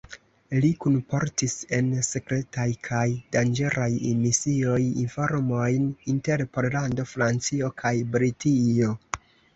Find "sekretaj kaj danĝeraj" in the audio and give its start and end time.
2.07-3.87